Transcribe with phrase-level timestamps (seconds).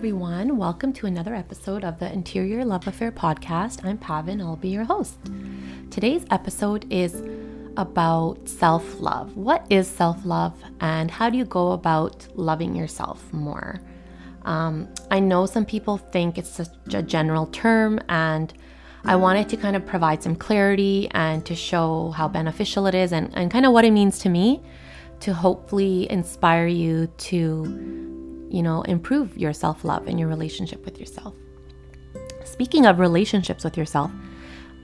[0.00, 0.56] everyone.
[0.56, 3.84] Welcome to another episode of the Interior Love Affair podcast.
[3.84, 5.18] I'm Pavin, I'll be your host.
[5.90, 7.22] Today's episode is
[7.76, 9.36] about self love.
[9.36, 13.78] What is self love, and how do you go about loving yourself more?
[14.46, 18.54] Um, I know some people think it's such a general term, and
[19.04, 23.12] I wanted to kind of provide some clarity and to show how beneficial it is
[23.12, 24.62] and, and kind of what it means to me
[25.20, 28.09] to hopefully inspire you to
[28.50, 31.34] you know, improve your self love and your relationship with yourself.
[32.44, 34.10] Speaking of relationships with yourself,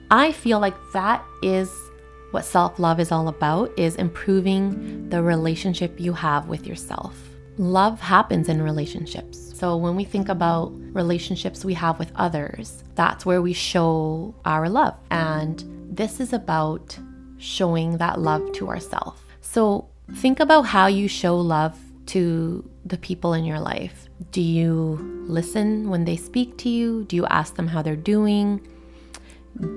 [0.09, 1.71] I feel like that is
[2.31, 7.17] what self love is all about is improving the relationship you have with yourself.
[7.57, 9.53] Love happens in relationships.
[9.57, 14.69] So when we think about relationships we have with others, that's where we show our
[14.69, 14.95] love.
[15.09, 16.97] And this is about
[17.39, 19.19] showing that love to ourselves.
[19.41, 21.77] So think about how you show love
[22.07, 24.09] to the people in your life?
[24.31, 27.03] Do you listen when they speak to you?
[27.05, 28.65] Do you ask them how they're doing?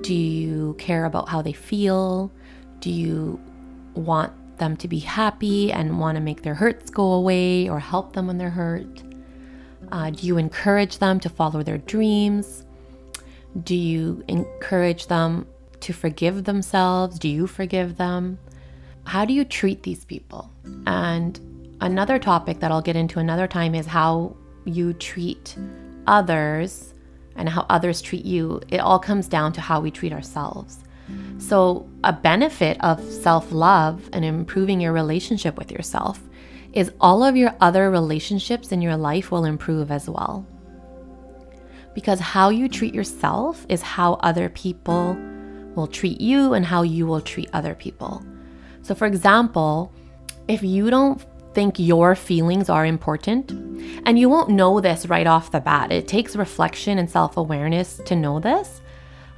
[0.01, 2.31] Do you care about how they feel?
[2.79, 3.39] Do you
[3.93, 8.13] want them to be happy and want to make their hurts go away or help
[8.13, 9.03] them when they're hurt?
[9.91, 12.63] Uh, do you encourage them to follow their dreams?
[13.63, 15.47] Do you encourage them
[15.81, 17.19] to forgive themselves?
[17.19, 18.39] Do you forgive them?
[19.03, 20.49] How do you treat these people?
[20.85, 21.39] And
[21.81, 25.55] Another topic that I'll get into another time is how you treat
[26.05, 26.93] others
[27.35, 28.61] and how others treat you.
[28.69, 30.77] It all comes down to how we treat ourselves.
[31.39, 36.21] So, a benefit of self love and improving your relationship with yourself
[36.71, 40.45] is all of your other relationships in your life will improve as well.
[41.95, 45.17] Because how you treat yourself is how other people
[45.75, 48.23] will treat you and how you will treat other people.
[48.83, 49.91] So, for example,
[50.47, 51.21] if you don't
[51.53, 53.51] think your feelings are important.
[54.05, 55.91] And you won't know this right off the bat.
[55.91, 58.81] It takes reflection and self awareness to know this.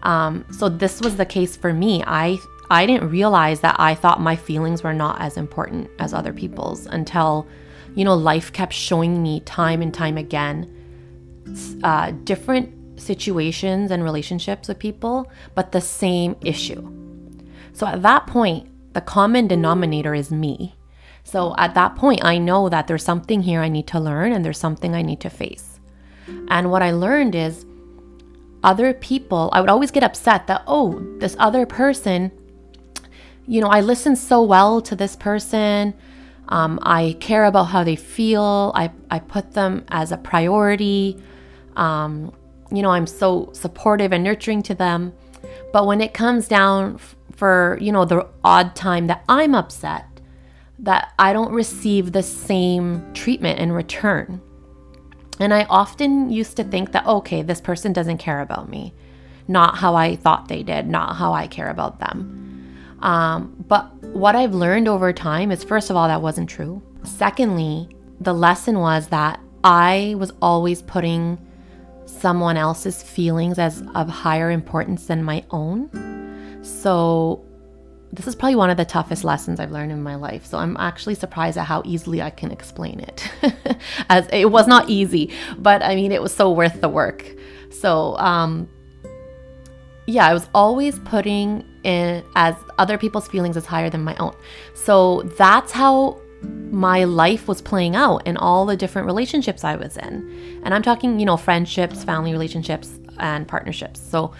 [0.03, 2.03] Um, so this was the case for me.
[2.05, 2.37] I
[2.69, 6.85] I didn't realize that I thought my feelings were not as important as other people's
[6.87, 7.47] until,
[7.95, 10.69] you know, life kept showing me time and time again
[11.83, 16.81] uh, different situations and relationships with people, but the same issue.
[17.73, 20.75] So at that point, the common denominator is me.
[21.23, 24.43] So at that point, I know that there's something here I need to learn and
[24.43, 25.79] there's something I need to face.
[26.47, 27.65] And what I learned is
[28.63, 32.31] other people, I would always get upset that, oh, this other person,
[33.45, 35.93] you know, I listen so well to this person.
[36.49, 38.71] Um, I care about how they feel.
[38.75, 41.21] I, I put them as a priority.
[41.75, 42.33] Um,
[42.71, 45.13] you know, I'm so supportive and nurturing to them.
[45.71, 50.05] But when it comes down f- for, you know, the odd time that I'm upset,
[50.79, 54.41] that I don't receive the same treatment in return.
[55.39, 58.93] And I often used to think that, okay, this person doesn't care about me,
[59.47, 62.39] not how I thought they did, not how I care about them.
[63.01, 66.81] Um, but what I've learned over time is first of all, that wasn't true.
[67.03, 67.89] Secondly,
[68.21, 71.37] the lesson was that I was always putting
[72.05, 75.89] someone else's feelings as of higher importance than my own.
[76.63, 77.43] So
[78.13, 80.45] this is probably one of the toughest lessons I've learned in my life.
[80.45, 83.27] So I'm actually surprised at how easily I can explain it.
[84.09, 87.25] As it was not easy, but I mean, it was so worth the work.
[87.71, 88.69] So, um,
[90.05, 94.35] yeah, I was always putting in as other people's feelings as higher than my own.
[94.75, 99.97] So that's how my life was playing out in all the different relationships I was
[99.97, 100.61] in.
[100.63, 103.99] And I'm talking, you know, friendships, family relationships, and partnerships.
[104.01, 104.33] So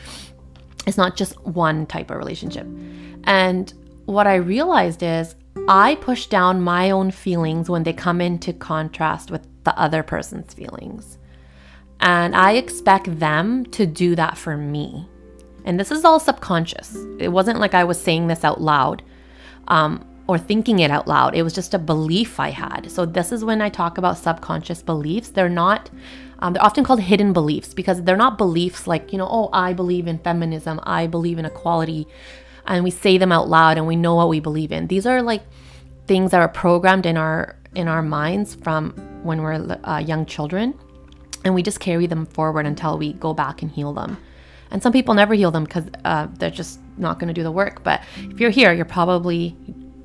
[0.85, 2.67] it's not just one type of relationship.
[3.25, 3.73] And
[4.05, 5.35] what I realized is
[5.67, 10.53] I push down my own feelings when they come into contrast with the other person's
[10.53, 11.17] feelings.
[11.99, 15.07] And I expect them to do that for me.
[15.63, 16.97] And this is all subconscious.
[17.19, 19.03] It wasn't like I was saying this out loud
[19.69, 21.35] um, or thinking it out loud.
[21.35, 22.91] It was just a belief I had.
[22.91, 25.29] So, this is when I talk about subconscious beliefs.
[25.29, 25.89] They're not,
[26.39, 29.71] um, they're often called hidden beliefs because they're not beliefs like, you know, oh, I
[29.71, 32.07] believe in feminism, I believe in equality
[32.65, 34.87] and we say them out loud and we know what we believe in.
[34.87, 35.43] These are like
[36.07, 38.91] things that are programmed in our in our minds from
[39.23, 40.77] when we're uh, young children,
[41.43, 44.17] and we just carry them forward until we go back and heal them.
[44.69, 47.51] And some people never heal them because uh, they're just not going to do the
[47.51, 47.83] work.
[47.83, 49.55] But if you're here, you're probably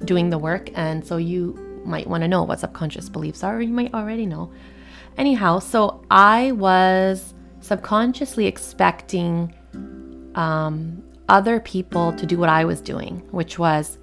[0.05, 3.63] doing the work, and so you might want to know what subconscious beliefs are, or
[3.63, 4.53] you might already know.
[5.17, 9.53] Anyhow, so I was subconsciously expecting
[10.35, 13.99] um, other people to do what I was doing, which was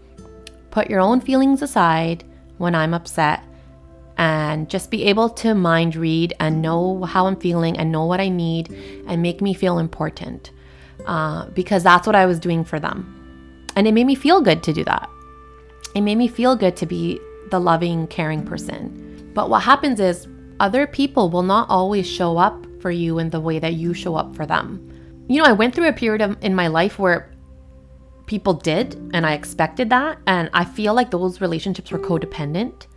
[0.71, 2.23] put your own feelings aside
[2.57, 3.43] when I'm upset
[4.17, 8.21] and just be able to mind read and know how I'm feeling and know what
[8.21, 8.71] I need
[9.07, 10.51] and make me feel important
[11.05, 13.67] uh, because that's what I was doing for them.
[13.75, 15.09] And it made me feel good to do that.
[15.95, 17.19] It made me feel good to be
[17.51, 19.31] the loving, caring person.
[19.33, 20.27] But what happens is
[20.59, 24.15] other people will not always show up for you in the way that you show
[24.15, 24.94] up for them.
[25.27, 27.31] You know, I went through a period of, in my life where
[28.25, 30.19] people did, and I expected that.
[30.27, 32.87] And I feel like those relationships were codependent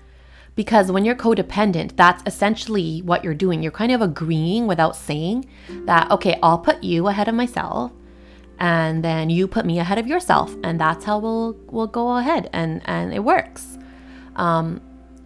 [0.55, 3.63] because when you're codependent, that's essentially what you're doing.
[3.63, 5.49] You're kind of agreeing without saying
[5.85, 7.93] that, okay, I'll put you ahead of myself
[8.59, 12.51] and then you put me ahead of yourself and that's how we'll we'll go ahead
[12.53, 13.79] and and it works
[14.37, 14.81] um,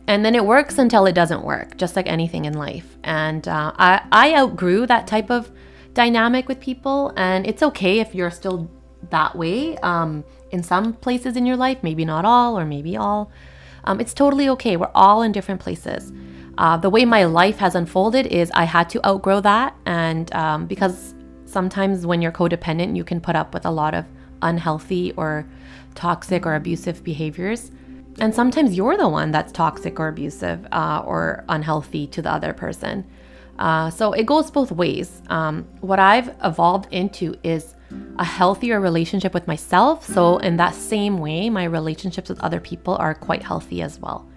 [0.06, 3.72] and then it works until it doesn't work just like anything in life and uh,
[3.76, 5.50] I, I outgrew that type of
[5.94, 8.70] dynamic with people and it's okay if you're still
[9.10, 13.30] that way um, in some places in your life maybe not all or maybe all
[13.84, 16.12] um, it's totally okay we're all in different places
[16.58, 20.66] uh, the way my life has unfolded is i had to outgrow that and um,
[20.66, 21.14] because
[21.52, 24.06] sometimes when you're codependent, you can put up with a lot of
[24.40, 25.46] unhealthy or
[25.94, 27.70] toxic or abusive behaviors.
[28.18, 32.52] And sometimes you're the one that's toxic or abusive uh, or unhealthy to the other
[32.52, 33.06] person.
[33.62, 35.23] Uh, so it goes both ways.
[35.29, 37.75] Um, what I've evolved into is
[38.19, 40.05] a healthier relationship with myself.
[40.05, 44.29] So, in that same way, my relationships with other people are quite healthy as well.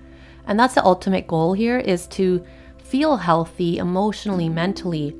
[0.45, 2.45] And that's the ultimate goal here is to
[2.83, 5.15] feel healthy emotionally, mentally,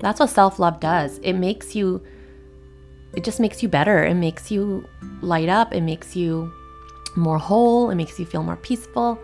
[0.00, 1.18] that's what self love does.
[1.22, 2.02] It makes you,
[3.14, 4.04] it just makes you better.
[4.04, 4.86] It makes you
[5.22, 5.72] light up.
[5.72, 6.52] It makes you
[7.16, 7.90] more whole.
[7.90, 9.18] It makes you feel more peaceful.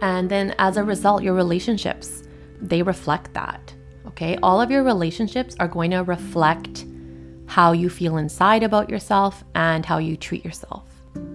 [0.00, 2.22] And then as a result, your relationships,
[2.60, 3.74] they reflect that.
[4.08, 4.38] Okay.
[4.42, 6.86] All of your relationships are going to reflect
[7.46, 10.84] how you feel inside about yourself and how you treat yourself.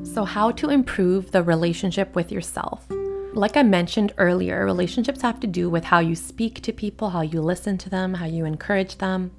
[0.03, 2.85] So, how to improve the relationship with yourself?
[3.33, 7.21] Like I mentioned earlier, relationships have to do with how you speak to people, how
[7.21, 9.31] you listen to them, how you encourage them,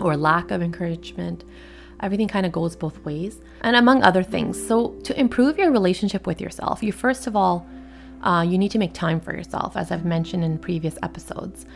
[0.00, 1.42] or lack of encouragement.
[2.00, 4.64] Everything kind of goes both ways, and among other things.
[4.64, 7.66] So, to improve your relationship with yourself, you first of all,
[8.24, 11.66] uh, you need to make time for yourself, as I've mentioned in previous episodes.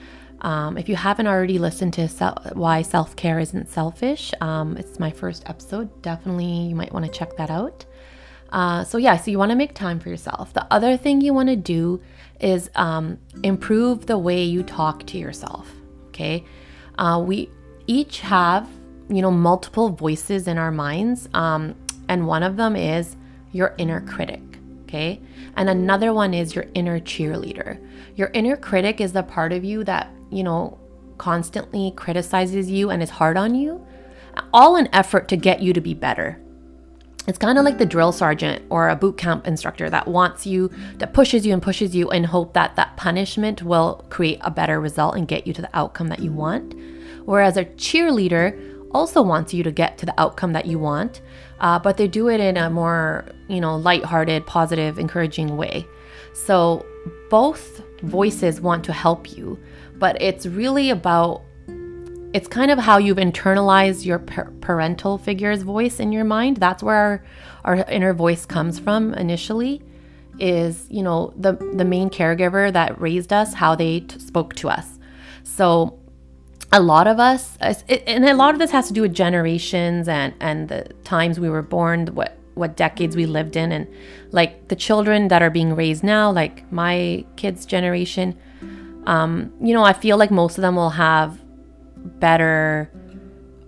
[0.40, 2.08] Um, if you haven't already listened to
[2.54, 6.02] why self care isn't selfish, um, it's my first episode.
[6.02, 7.84] Definitely, you might want to check that out.
[8.50, 10.54] Uh, so, yeah, so you want to make time for yourself.
[10.54, 12.00] The other thing you want to do
[12.40, 15.70] is um, improve the way you talk to yourself.
[16.08, 16.44] Okay.
[16.96, 17.50] Uh, we
[17.86, 18.68] each have,
[19.08, 21.28] you know, multiple voices in our minds.
[21.34, 21.74] Um,
[22.08, 23.16] and one of them is
[23.52, 24.47] your inner critic.
[24.88, 25.20] Okay.
[25.56, 27.79] And another one is your inner cheerleader.
[28.17, 30.79] Your inner critic is the part of you that, you know,
[31.19, 33.87] constantly criticizes you and is hard on you,
[34.52, 36.40] all an effort to get you to be better
[37.29, 40.70] it's kind of like the drill sergeant or a boot camp instructor that wants you,
[40.96, 44.81] that pushes you and pushes you in hope that that punishment will create a better
[44.81, 46.75] result and get you to the outcome that you want.
[47.26, 51.20] Whereas a cheerleader also wants you to get to the outcome that you want,
[51.60, 55.87] uh, but they do it in a more, you know, lighthearted, positive, encouraging way.
[56.32, 56.84] So
[57.31, 59.58] both voices want to help you,
[59.96, 61.43] but it's really about
[62.34, 66.58] it's kind of how you've internalized your parental figure's voice in your mind.
[66.58, 67.25] That's where
[67.64, 69.82] our, our inner voice comes from initially
[70.38, 74.69] is, you know, the the main caregiver that raised us, how they t- spoke to
[74.69, 74.98] us.
[75.43, 75.98] So
[76.70, 80.34] a lot of us and a lot of this has to do with generations and
[80.41, 83.87] and the times we were born, what what decades we lived in and
[84.32, 88.37] like the children that are being raised now, like my kids generation,
[89.06, 91.41] um, you know, I feel like most of them will have
[91.96, 92.91] better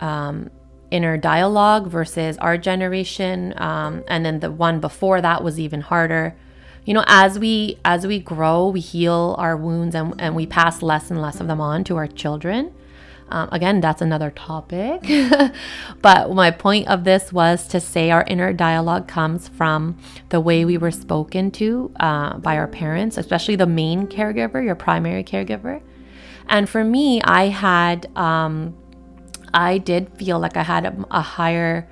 [0.01, 0.51] um,
[0.91, 6.35] inner dialogue versus our generation um, and then the one before that was even harder.
[6.85, 10.81] You know as we as we grow we heal our wounds and, and we pass
[10.81, 12.73] less and less of them on to our children
[13.31, 15.01] um, again that's another topic
[16.01, 19.97] but my point of this was to say our inner dialogue comes from
[20.29, 24.75] the way we were spoken to uh, by our parents especially the main caregiver your
[24.75, 25.81] primary caregiver
[26.51, 28.75] and for me, I had, um,
[29.53, 31.87] I did feel like I had a, a higher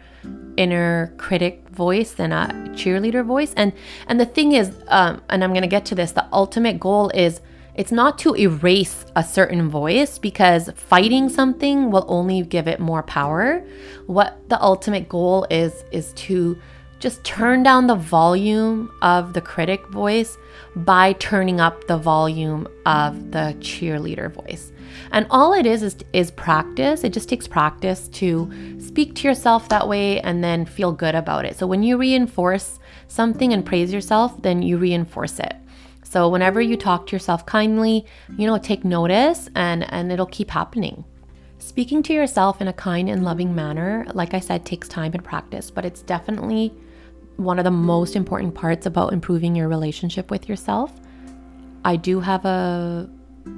[0.57, 3.53] inner critic voice than a cheerleader voice.
[3.55, 3.71] And
[4.07, 6.11] and the thing is, um, and I'm gonna get to this.
[6.11, 7.39] The ultimate goal is
[7.79, 13.01] it's not to erase a certain voice because fighting something will only give it more
[13.01, 13.65] power.
[14.05, 16.59] What the ultimate goal is is to
[16.99, 20.37] just turn down the volume of the critic voice
[20.75, 24.73] by turning up the volume of the cheerleader voice.
[25.11, 27.05] And all it is is, is practice.
[27.05, 31.45] It just takes practice to speak to yourself that way and then feel good about
[31.45, 31.55] it.
[31.55, 35.55] So when you reinforce something and praise yourself, then you reinforce it.
[36.09, 38.03] So whenever you talk to yourself kindly,
[38.35, 41.05] you know, take notice and and it'll keep happening.
[41.59, 45.23] Speaking to yourself in a kind and loving manner, like I said, takes time and
[45.23, 46.73] practice, but it's definitely
[47.35, 50.91] one of the most important parts about improving your relationship with yourself.
[51.85, 53.07] I do have a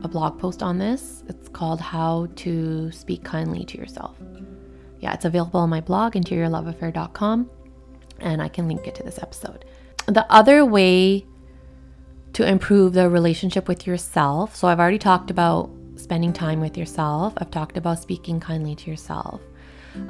[0.03, 1.24] a blog post on this.
[1.29, 4.17] It's called How to Speak Kindly to Yourself.
[5.00, 7.50] Yeah, it's available on my blog, interiorloveaffair.com,
[8.20, 9.63] and I can link it to this episode.
[10.08, 11.25] The other way
[12.33, 17.33] to improve the relationship with yourself, so I've already talked about spending time with yourself,
[17.38, 19.41] I've talked about speaking kindly to yourself.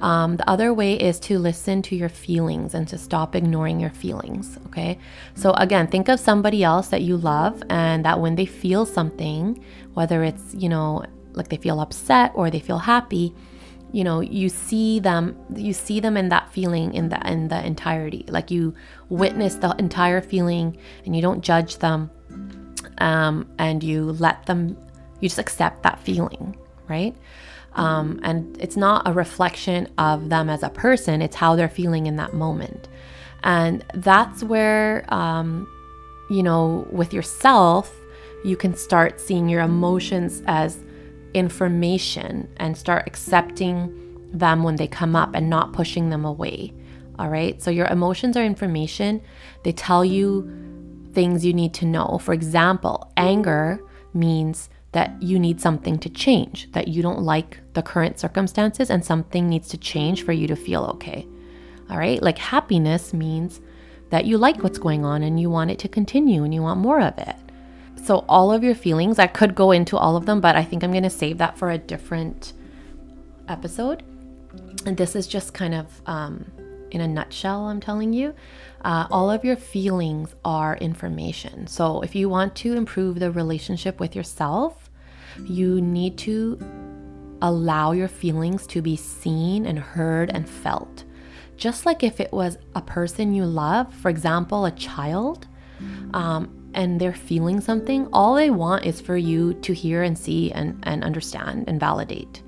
[0.02, 3.90] Um, the other way is to listen to your feelings and to stop ignoring your
[3.90, 4.58] feelings.
[4.68, 5.00] Okay.
[5.36, 9.64] So, again, think of somebody else that you love and that when they feel something,
[9.94, 13.34] whether it's, you know, like they feel upset or they feel happy,
[13.92, 17.66] you know you see them you see them in that feeling in the in the
[17.66, 18.74] entirety like you
[19.10, 22.10] witness the entire feeling and you don't judge them
[23.00, 24.78] um, and you let them
[25.20, 26.56] you just accept that feeling
[26.88, 27.16] right
[27.74, 32.06] um, and it's not a reflection of them as a person, it's how they're feeling
[32.06, 32.90] in that moment.
[33.44, 35.68] And that's where, um,
[36.30, 37.94] you know, with yourself,
[38.44, 40.78] you can start seeing your emotions as
[41.34, 46.74] information and start accepting them when they come up and not pushing them away.
[47.20, 47.62] All right.
[47.62, 49.22] So your emotions are information,
[49.64, 50.50] they tell you
[51.14, 52.20] things you need to know.
[52.22, 53.80] For example, anger
[54.14, 59.04] means that you need something to change, that you don't like the current circumstances and
[59.04, 61.28] something needs to change for you to feel okay.
[61.90, 62.22] All right.
[62.22, 63.62] Like happiness means
[64.10, 66.80] that you like what's going on and you want it to continue and you want
[66.80, 67.36] more of it.
[68.04, 70.84] So, all of your feelings, I could go into all of them, but I think
[70.84, 72.54] I'm going to save that for a different
[73.48, 74.04] episode.
[74.86, 76.52] And this is just kind of um,
[76.90, 78.34] in a nutshell, I'm telling you.
[78.84, 81.68] Uh, all of your feelings are information.
[81.68, 84.90] So, if you want to improve the relationship with yourself,
[85.46, 86.58] you need to
[87.44, 91.04] allow your feelings to be seen and heard and felt.
[91.56, 95.48] Just like if it was a person you love, for example, a child,
[96.14, 100.52] um, and they're feeling something, all they want is for you to hear and see
[100.52, 102.42] and, and understand and validate.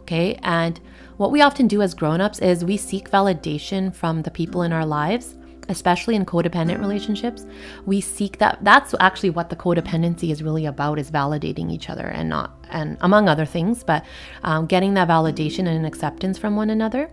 [0.00, 0.38] Okay.
[0.42, 0.80] And
[1.16, 4.86] what we often do as grown-ups is we seek validation from the people in our
[4.86, 5.36] lives
[5.68, 7.44] especially in codependent relationships
[7.86, 12.06] we seek that that's actually what the codependency is really about is validating each other
[12.06, 14.04] and not and among other things but
[14.44, 17.10] um, getting that validation and acceptance from one another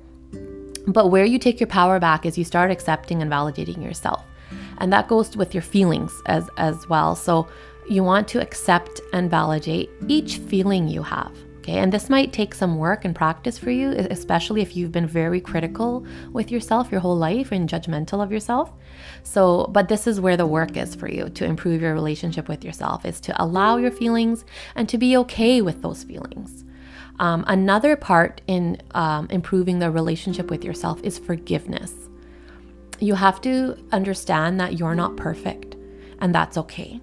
[0.88, 4.24] but where you take your power back is you start accepting and validating yourself
[4.84, 7.48] and that goes with your feelings as as well so
[7.90, 11.32] you want to accept and validate each feeling you have
[11.64, 15.08] Okay, and this might take some work and practice for you, especially if you've been
[15.08, 18.74] very critical with yourself your whole life and judgmental of yourself.
[19.24, 22.66] So, but this is where the work is for you to improve your relationship with
[22.66, 24.44] yourself is to allow your feelings
[24.76, 26.66] and to be okay with those feelings.
[27.20, 31.94] Um, another part in um, improving the relationship with yourself is forgiveness.
[33.00, 35.76] You have to understand that you're not perfect,
[36.20, 37.02] and that's okay.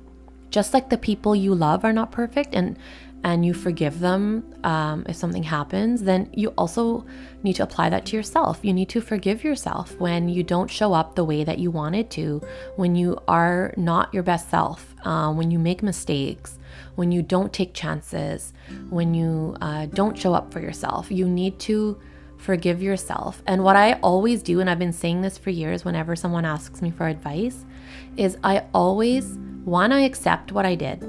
[0.50, 2.78] Just like the people you love are not perfect, and
[3.22, 7.04] and you forgive them um, if something happens, then you also
[7.42, 8.60] need to apply that to yourself.
[8.62, 12.10] You need to forgive yourself when you don't show up the way that you wanted
[12.12, 12.40] to,
[12.76, 16.58] when you are not your best self, uh, when you make mistakes,
[16.94, 18.52] when you don't take chances,
[18.88, 21.10] when you uh, don't show up for yourself.
[21.10, 22.00] You need to
[22.40, 23.42] forgive yourself.
[23.46, 26.80] And what I always do, and I've been saying this for years whenever someone asks
[26.80, 27.64] me for advice,
[28.16, 31.00] is I always, one, I accept what I did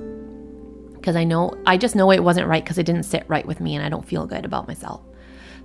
[0.94, 3.60] because I know I just know it wasn't right because it didn't sit right with
[3.60, 5.02] me and I don't feel good about myself.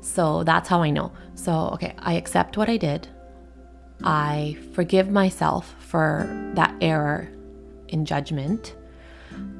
[0.01, 1.13] So that's how I know.
[1.35, 3.09] So, okay, I accept what I did.
[4.05, 7.29] I forgive myself for that error
[7.89, 8.76] in judgment.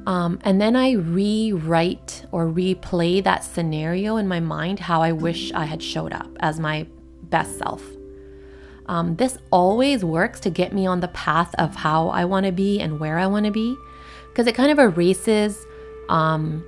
[0.05, 5.51] Um, and then I rewrite or replay that scenario in my mind how I wish
[5.51, 6.87] I had showed up as my
[7.23, 7.83] best self.
[8.85, 12.53] Um, this always works to get me on the path of how I want to
[12.53, 13.75] be and where I want to be
[14.29, 15.65] because it kind of erases
[16.09, 16.63] um,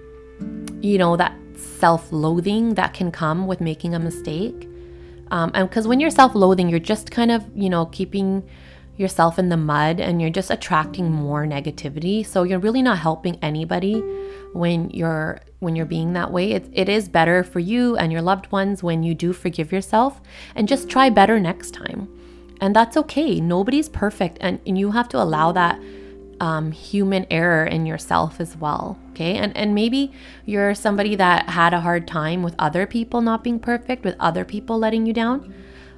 [0.82, 4.68] you know, that self loathing that can come with making a mistake.
[5.32, 8.48] Um, and because when you're self loathing, you're just kind of, you know, keeping
[9.00, 12.26] yourself in the mud and you're just attracting more negativity.
[12.26, 14.02] So you're really not helping anybody
[14.54, 16.52] when you're when you're being that way.
[16.52, 20.22] It, it is better for you and your loved ones when you do forgive yourself
[20.56, 22.10] and just try better next time.
[22.62, 23.40] And that's okay.
[23.40, 25.80] Nobody's perfect and, and you have to allow that
[26.42, 29.00] um, human error in yourself as well.
[29.12, 29.36] Okay.
[29.36, 30.12] And, and maybe
[30.46, 34.44] you're somebody that had a hard time with other people not being perfect, with other
[34.44, 35.54] people letting you down.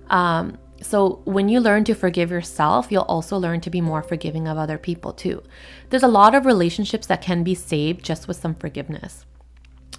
[0.10, 4.48] Um, So, when you learn to forgive yourself, you'll also learn to be more forgiving
[4.48, 5.44] of other people too.
[5.90, 9.26] There's a lot of relationships that can be saved just with some forgiveness.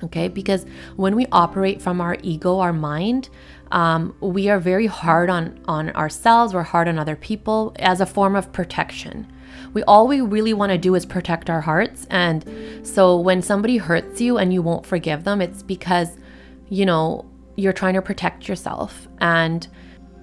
[0.04, 3.28] Okay, because when we operate from our ego, our mind,
[3.70, 6.52] um, we are very hard on on ourselves.
[6.52, 9.32] We're hard on other people as a form of protection.
[9.74, 12.44] We all we really want to do is protect our hearts, and
[12.82, 16.18] so when somebody hurts you and you won't forgive them, it's because
[16.68, 17.24] you know
[17.54, 19.68] you're trying to protect yourself and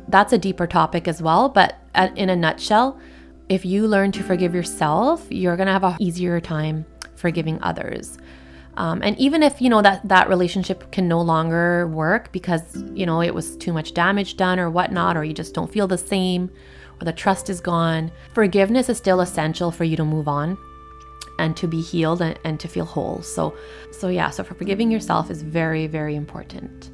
[0.10, 1.50] that's a deeper topic as well.
[1.50, 3.00] But at, in a nutshell,
[3.48, 6.86] if you learn to forgive yourself, you're to have a easier time
[7.16, 8.18] forgiving others.
[8.78, 13.06] Um, and even if you know that that relationship can no longer work because you
[13.06, 15.98] know it was too much damage done or whatnot, or you just don't feel the
[15.98, 16.50] same,
[17.02, 20.58] or the trust is gone, forgiveness is still essential for you to move on
[21.40, 23.22] and to be healed and, and to feel whole.
[23.22, 23.56] So,
[23.92, 26.92] so yeah, so for forgiving yourself is very, very important.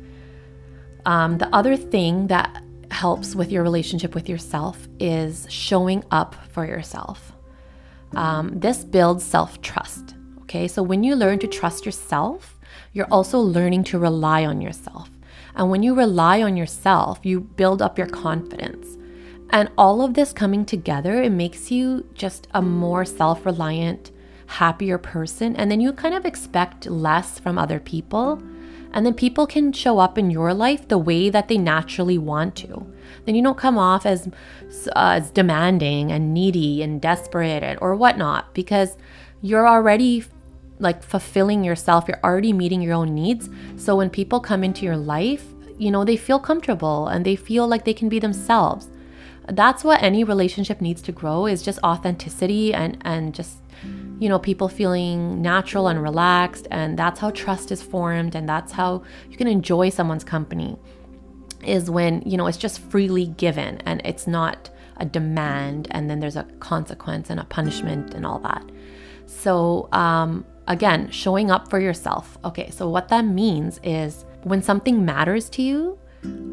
[1.05, 2.63] Um, the other thing that
[2.95, 7.33] helps with your relationship with yourself is showing up for yourself.
[8.15, 10.15] Um, this builds self trust.
[10.43, 12.57] Okay, so when you learn to trust yourself,
[12.93, 15.09] you're also learning to rely on yourself.
[15.55, 18.97] And when you rely on yourself, you build up your confidence.
[19.49, 24.11] And all of this coming together, it makes you just a more self reliant,
[24.47, 25.55] happier person.
[25.57, 28.41] And then you kind of expect less from other people
[28.95, 32.55] and then people can show up in your life the way that they naturally want
[32.55, 32.87] to.
[33.25, 34.27] Then you don't come off as
[34.95, 38.97] uh, as demanding and needy and desperate or whatnot because
[39.41, 40.23] you're already
[40.79, 42.05] like fulfilling yourself.
[42.07, 43.49] You're already meeting your own needs.
[43.75, 45.45] So when people come into your life,
[45.77, 48.87] you know, they feel comfortable and they feel like they can be themselves.
[49.49, 53.57] That's what any relationship needs to grow is just authenticity and and just
[54.19, 56.67] you know, people feeling natural and relaxed.
[56.71, 58.35] And that's how trust is formed.
[58.35, 60.77] And that's how you can enjoy someone's company
[61.63, 65.87] is when, you know, it's just freely given and it's not a demand.
[65.91, 68.63] And then there's a consequence and a punishment and all that.
[69.25, 72.37] So, um, again, showing up for yourself.
[72.45, 75.97] Okay, so what that means is when something matters to you,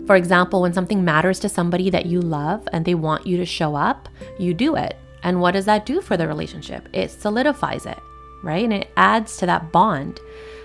[0.06, 3.46] for example, when something matters to somebody that you love and they want you to
[3.46, 4.08] show up,
[4.38, 4.96] you do it.
[5.22, 6.88] And what does that do for the relationship?
[6.92, 7.98] It solidifies it,
[8.42, 8.64] right?
[8.64, 10.20] And it adds to that bond.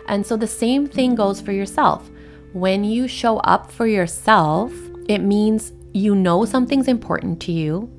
[0.08, 2.10] And so the same thing goes for yourself.
[2.54, 4.74] When you show up for yourself,
[5.08, 7.92] it means you know something's important to you.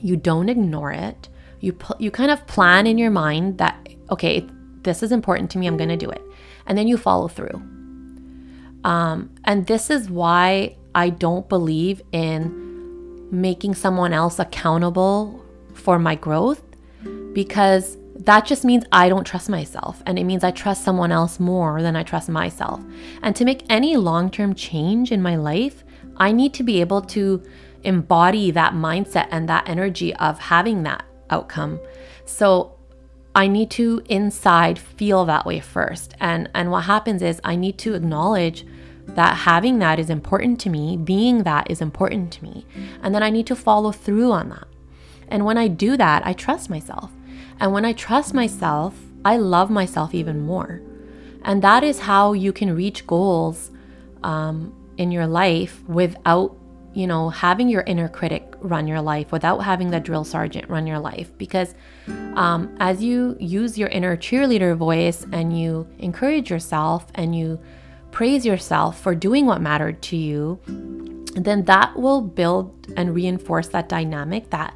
[0.00, 1.28] You don't ignore it.
[1.60, 4.46] You pu- you kind of plan in your mind that okay,
[4.82, 5.66] this is important to me.
[5.66, 6.22] I'm going to do it,
[6.66, 7.60] and then you follow through.
[8.84, 15.44] Um, and this is why I don't believe in making someone else accountable
[15.76, 16.62] for my growth
[17.32, 20.02] because that just means I don't trust myself.
[20.06, 22.82] And it means I trust someone else more than I trust myself.
[23.22, 25.84] And to make any long term change in my life,
[26.16, 27.42] I need to be able to
[27.82, 31.78] embody that mindset and that energy of having that outcome.
[32.24, 32.76] So
[33.34, 36.14] I need to inside feel that way first.
[36.18, 38.66] And and what happens is I need to acknowledge
[39.08, 42.66] that having that is important to me, being that is important to me.
[43.02, 44.66] And then I need to follow through on that.
[45.28, 47.10] And when I do that, I trust myself.
[47.58, 50.82] And when I trust myself, I love myself even more.
[51.42, 53.70] And that is how you can reach goals
[54.22, 56.56] um, in your life without,
[56.92, 60.86] you know, having your inner critic run your life, without having the drill sergeant run
[60.86, 61.30] your life.
[61.38, 61.74] Because
[62.34, 67.60] um, as you use your inner cheerleader voice and you encourage yourself and you
[68.10, 70.58] praise yourself for doing what mattered to you,
[71.34, 74.74] then that will build and reinforce that dynamic that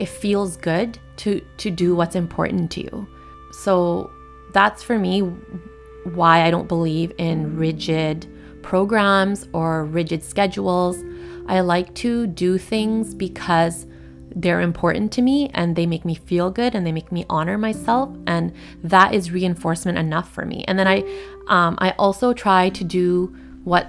[0.00, 3.06] it feels good to to do what's important to you.
[3.52, 4.10] So
[4.52, 5.20] that's for me
[6.04, 8.26] why I don't believe in rigid
[8.62, 10.96] programs or rigid schedules.
[11.46, 13.86] I like to do things because
[14.34, 17.58] they're important to me and they make me feel good and they make me honor
[17.58, 18.52] myself and
[18.84, 20.98] that is reinforcement enough for me and then i
[21.48, 23.88] um, i also try to do what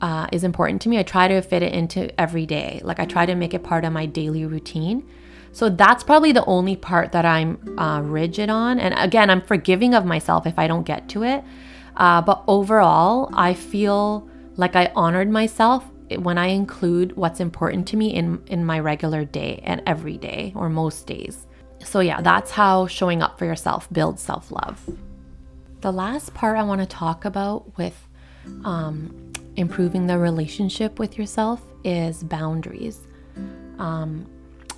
[0.00, 3.04] uh, is important to me i try to fit it into every day like i
[3.04, 5.02] try to make it part of my daily routine
[5.54, 8.80] so that's probably the only part that I'm uh, rigid on.
[8.80, 11.44] And again, I'm forgiving of myself if I don't get to it.
[11.96, 15.84] Uh, but overall, I feel like I honored myself
[16.18, 20.52] when I include what's important to me in, in my regular day and every day
[20.56, 21.46] or most days.
[21.84, 24.80] So, yeah, that's how showing up for yourself builds self love.
[25.82, 28.08] The last part I want to talk about with
[28.64, 33.06] um, improving the relationship with yourself is boundaries.
[33.78, 34.26] Um,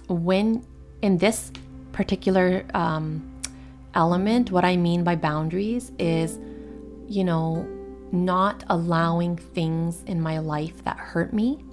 [0.08, 0.64] when
[1.02, 1.52] in this
[1.92, 3.22] particular um,
[3.94, 6.38] element, what I mean by boundaries is,
[7.08, 7.66] you know,
[8.12, 11.64] not allowing things in my life that hurt me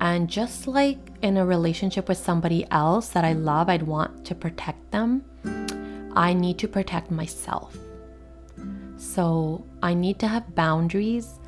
[0.00, 4.34] And just like in a relationship with somebody else that I love, I'd want to
[4.34, 5.22] protect them,
[6.16, 7.76] I need to protect myself.
[8.96, 11.38] So I need to have boundaries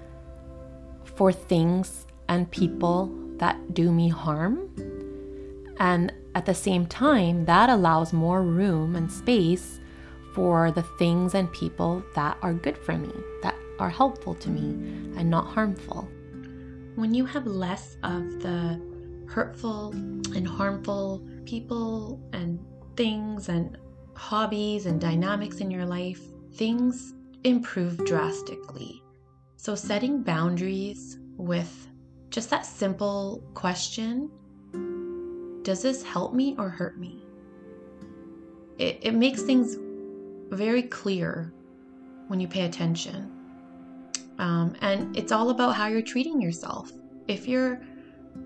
[1.04, 4.68] for things and people that do me harm.
[5.82, 9.80] And at the same time, that allows more room and space
[10.32, 14.60] for the things and people that are good for me, that are helpful to me,
[15.18, 16.08] and not harmful.
[16.94, 18.80] When you have less of the
[19.26, 22.64] hurtful and harmful people and
[22.96, 23.76] things and
[24.14, 26.20] hobbies and dynamics in your life,
[26.52, 29.02] things improve drastically.
[29.56, 31.88] So, setting boundaries with
[32.30, 34.30] just that simple question
[35.62, 37.24] Does this help me or hurt me?
[38.78, 39.76] It, it makes things
[40.50, 41.52] very clear
[42.28, 43.30] when you pay attention.
[44.38, 46.90] Um, and it's all about how you're treating yourself.
[47.28, 47.80] If you're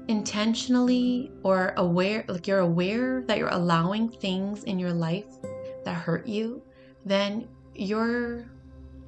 [0.09, 5.27] intentionally or aware, like you're aware that you're allowing things in your life
[5.85, 6.63] that hurt you,
[7.05, 8.47] then you're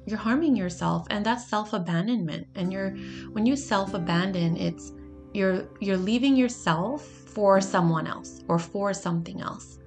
[0.05, 2.91] you're harming yourself and that's self-abandonment and you're
[3.31, 4.93] when you self-abandon it's
[5.33, 9.79] you're you're leaving yourself for someone else or for something else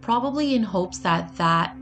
[0.00, 1.76] probably in hopes that that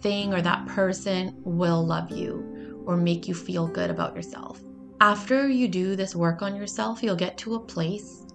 [0.00, 4.60] thing or that person will love you or make you feel good about yourself
[5.00, 8.26] after you do this work on yourself you'll get to a place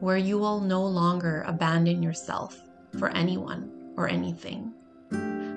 [0.00, 2.60] where you will no longer abandon yourself
[2.98, 4.72] for anyone or anything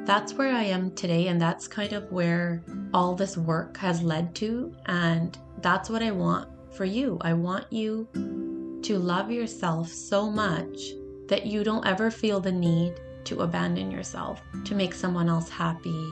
[0.08, 4.34] that's where I am today, and that's kind of where all this work has led
[4.36, 4.74] to.
[4.86, 7.18] And that's what I want for you.
[7.20, 8.08] I want you
[8.84, 10.78] to love yourself so much
[11.28, 12.94] that you don't ever feel the need
[13.26, 16.10] to abandon yourself, to make someone else happy,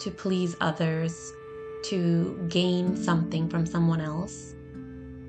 [0.00, 1.32] to please others,
[1.84, 4.54] to gain something from someone else.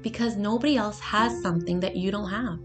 [0.01, 2.59] Because nobody else has something that you don't have.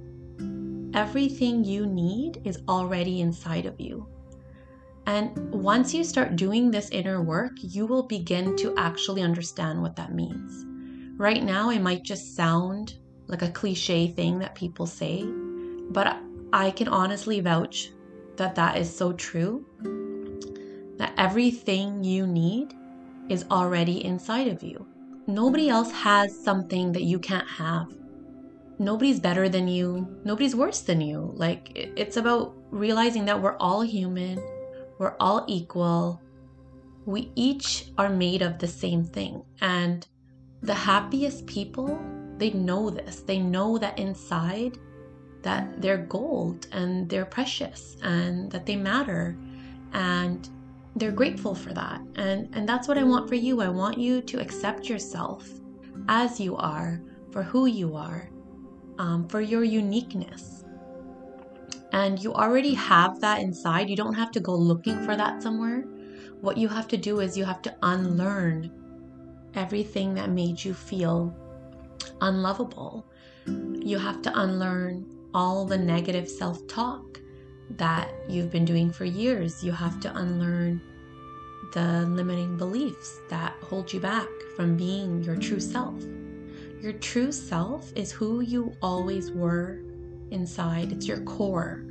[0.94, 4.06] Everything you need is already inside of you.
[5.06, 9.94] And once you start doing this inner work, you will begin to actually understand what
[9.96, 10.64] that means.
[11.18, 12.94] Right now, it might just sound
[13.26, 15.24] like a cliche thing that people say,
[15.90, 16.16] but
[16.52, 17.90] I can honestly vouch
[18.36, 19.64] that that is so true.
[20.98, 22.74] That everything you need
[23.28, 24.86] is already inside of you.
[25.26, 27.92] Nobody else has something that you can't have.
[28.78, 30.06] Nobody's better than you.
[30.24, 31.32] Nobody's worse than you.
[31.34, 34.38] Like, it's about realizing that we're all human
[34.98, 36.22] we're all equal.
[37.04, 39.44] We each are made of the same thing.
[39.60, 40.06] And
[40.62, 42.00] the happiest people,
[42.38, 43.20] they know this.
[43.20, 44.78] They know that inside
[45.42, 49.36] that they're gold and they're precious and that they matter
[49.92, 50.48] and
[50.96, 52.00] they're grateful for that.
[52.16, 53.60] And and that's what I want for you.
[53.60, 55.48] I want you to accept yourself
[56.08, 57.00] as you are,
[57.32, 58.30] for who you are,
[58.98, 60.56] um, for your uniqueness
[61.92, 63.88] and you already have that inside.
[63.88, 65.80] You don't have to go looking for that somewhere.
[66.40, 68.70] What you have to do is you have to unlearn
[69.54, 71.34] everything that made you feel
[72.20, 73.06] unlovable.
[73.46, 77.20] You have to unlearn all the negative self talk
[77.70, 79.62] that you've been doing for years.
[79.62, 80.80] You have to unlearn
[81.72, 86.02] the limiting beliefs that hold you back from being your true self.
[86.80, 89.80] Your true self is who you always were
[90.30, 90.92] inside.
[90.92, 91.84] It's your core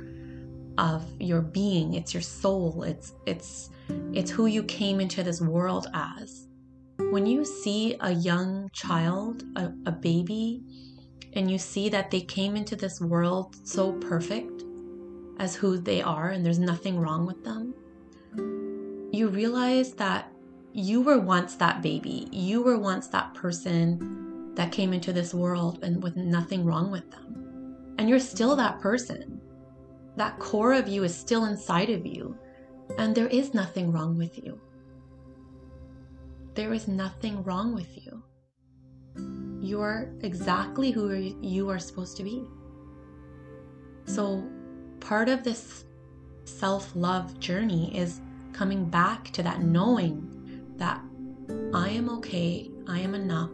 [0.78, 1.94] of your being.
[1.94, 2.82] It's your soul.
[2.82, 3.70] It's it's
[4.12, 6.45] it's who you came into this world as.
[7.16, 10.60] When you see a young child, a, a baby,
[11.32, 14.64] and you see that they came into this world so perfect
[15.38, 17.72] as who they are and there's nothing wrong with them,
[19.14, 20.30] you realize that
[20.74, 22.28] you were once that baby.
[22.32, 27.10] You were once that person that came into this world and with nothing wrong with
[27.10, 27.94] them.
[27.96, 29.40] And you're still that person.
[30.16, 32.36] That core of you is still inside of you.
[32.98, 34.60] And there is nothing wrong with you.
[36.56, 38.22] There is nothing wrong with you.
[39.60, 42.44] You are exactly who you are supposed to be.
[44.06, 44.44] So,
[44.98, 45.84] part of this
[46.44, 48.20] self love journey is
[48.52, 51.00] coming back to that knowing that
[51.72, 53.50] I am okay, I am enough,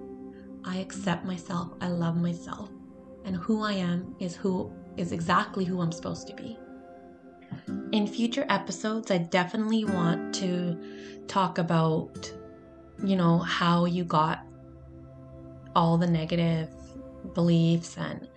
[0.65, 2.71] I accept myself, I love myself
[3.25, 6.59] and who I am is who is exactly who I'm supposed to be.
[7.93, 10.79] In future episodes, I definitely want to
[11.29, 12.33] talk about,
[13.05, 14.40] you know, how you got
[15.74, 16.68] all the negative
[17.35, 18.28] beliefs and,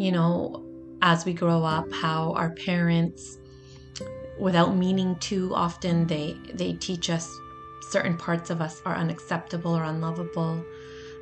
[0.00, 0.62] you know,
[1.02, 3.38] as we grow up, how our parents,
[4.40, 7.30] without meaning to, often they they teach us
[7.90, 10.64] certain parts of us are unacceptable or unlovable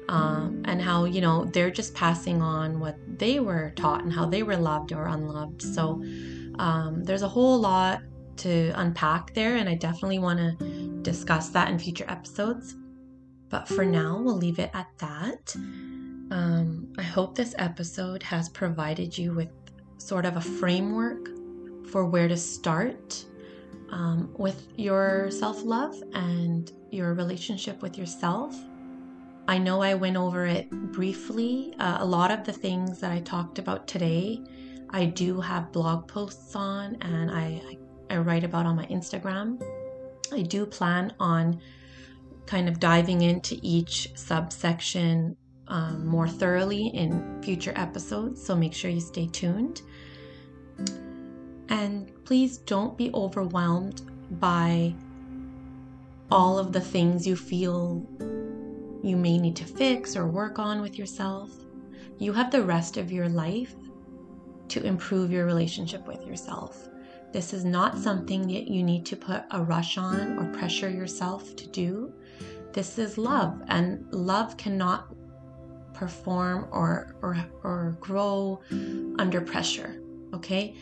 [0.09, 4.27] um, and how you know they're just passing on what they were taught and how
[4.27, 5.63] they were loved or unloved.
[5.63, 6.03] So
[6.59, 8.01] um, there's a whole lot
[8.37, 10.65] to unpack there and i definitely want to
[11.05, 12.75] discuss that in future episodes
[13.51, 15.55] but for now we'll leave it at that
[16.31, 19.51] um, i hope this episode has provided you with
[19.99, 21.29] sort of a framework
[21.87, 23.25] for where to start
[23.91, 28.57] um, with your self love and your relationship with yourself
[29.47, 31.75] I know I went over it briefly.
[31.79, 34.43] Uh, a lot of the things that I talked about today,
[34.91, 37.61] I do have blog posts on and I,
[38.11, 39.63] I, I write about on my Instagram.
[40.35, 41.61] I do plan on
[42.47, 45.37] kind of diving into each subsection
[45.69, 49.81] um, more thoroughly in future episodes, so make sure you stay tuned.
[51.69, 54.03] And please don't be overwhelmed
[54.41, 54.95] by
[56.31, 58.05] all of the things you feel
[59.03, 61.51] you may need to fix or work on with yourself.
[62.19, 63.75] You have the rest of your life
[64.69, 66.89] to improve your relationship with yourself.
[67.35, 71.57] This is not something that you need to put a rush on or pressure yourself
[71.57, 72.13] to do.
[72.73, 75.13] This is love, and love cannot
[75.95, 78.61] perform or, or, or grow
[79.19, 80.01] under pressure.
[80.33, 80.77] Okay?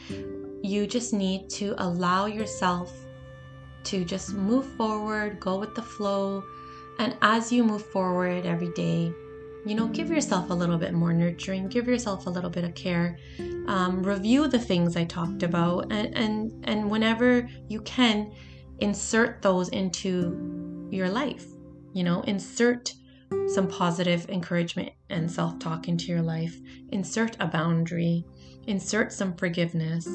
[0.62, 2.92] You just need to allow yourself
[3.84, 6.44] to just move forward, go with the flow,
[6.98, 9.14] and as you move forward every day,
[9.64, 12.74] you know, give yourself a little bit more nurturing, give yourself a little bit of
[12.74, 13.18] care.
[13.66, 18.32] Um, review the things I talked about, and, and and whenever you can,
[18.80, 21.46] insert those into your life.
[21.92, 22.94] You know, insert
[23.46, 26.56] some positive encouragement and self talk into your life.
[26.90, 28.24] Insert a boundary.
[28.66, 30.06] Insert some forgiveness.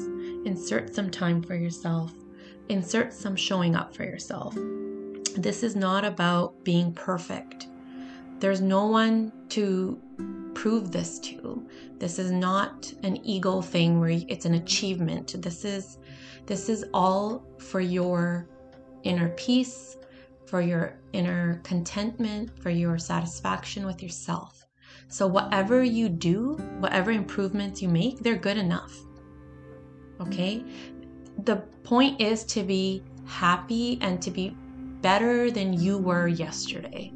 [0.44, 2.12] Insert some time for yourself.
[2.68, 4.54] Insert some showing up for yourself.
[5.36, 7.66] This is not about being perfect.
[8.40, 10.00] There's no one to
[10.54, 11.66] prove this to.
[11.98, 15.40] This is not an ego thing where it's an achievement.
[15.42, 15.98] This is
[16.46, 18.48] this is all for your
[19.02, 19.96] inner peace,
[20.46, 24.66] for your inner contentment, for your satisfaction with yourself.
[25.08, 28.94] So whatever you do, whatever improvements you make, they're good enough.
[30.20, 30.64] Okay?
[31.44, 34.56] The point is to be happy and to be
[35.00, 37.12] better than you were yesterday.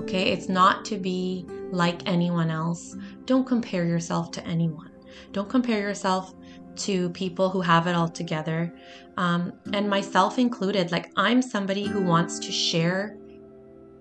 [0.00, 2.96] Okay, it's not to be like anyone else.
[3.24, 4.90] Don't compare yourself to anyone.
[5.32, 6.34] Don't compare yourself
[6.76, 8.74] to people who have it all together.
[9.16, 13.16] Um, and myself included, like I'm somebody who wants to share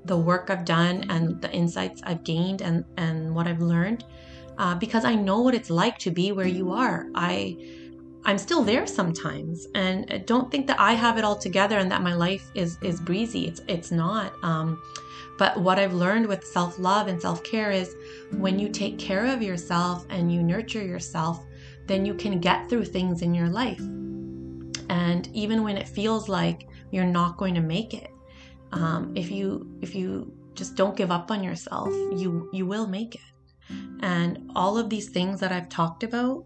[0.06, 4.03] the work I've done and the insights I've gained and, and what I've learned
[4.58, 7.08] uh, because I know what it's like to be where you are.
[7.15, 7.58] I
[8.25, 12.01] I'm still there sometimes, and don't think that I have it all together and that
[12.01, 13.47] my life is is breezy.
[13.47, 14.33] It's it's not.
[14.43, 14.81] Um,
[15.38, 17.95] but what I've learned with self love and self care is
[18.31, 21.43] when you take care of yourself and you nurture yourself,
[21.86, 23.81] then you can get through things in your life.
[24.89, 28.12] And even when it feels like you're not going to make it,
[28.71, 33.15] um, if you if you just don't give up on yourself, you you will make
[33.15, 33.21] it.
[34.01, 36.45] And all of these things that I've talked about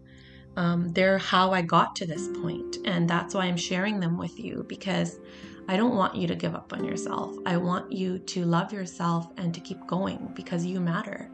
[0.58, 4.40] um, they're how I got to this point, and that's why I'm sharing them with
[4.40, 5.20] you because
[5.68, 7.36] I don't want you to give up on yourself.
[7.46, 11.30] I want you to love yourself and to keep going because you matter.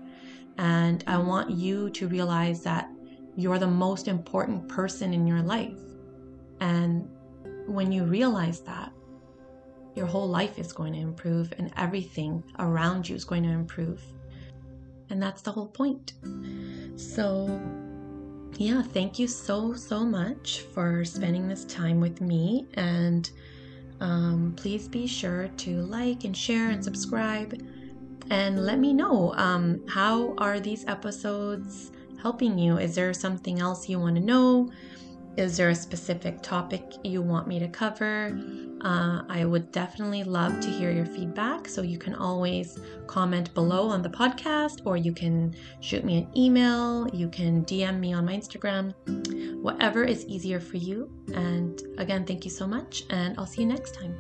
[0.58, 2.90] And I want you to realize that
[3.34, 5.78] you're the most important person in your life.
[6.60, 7.08] And
[7.66, 8.92] when you realize that,
[9.94, 14.02] your whole life is going to improve and everything around you is going to improve.
[15.08, 16.12] And that's the whole point.
[16.96, 17.48] So,
[18.58, 22.66] yeah, thank you so, so much for spending this time with me.
[22.74, 23.30] And
[24.00, 27.60] um, please be sure to like and share and subscribe.
[28.30, 32.78] And let me know um, how are these episodes helping you?
[32.78, 34.70] Is there something else you want to know?
[35.37, 38.38] Is there a specific topic you want me to cover?
[38.83, 41.66] Uh, I would definitely love to hear your feedback.
[41.66, 46.29] So you can always comment below on the podcast, or you can shoot me an
[46.37, 48.94] email, you can DM me on my Instagram,
[49.61, 51.11] whatever is easier for you.
[51.35, 54.14] And again, thank you so much, and I'll see you next time.